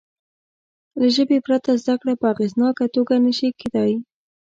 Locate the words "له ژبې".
0.99-1.37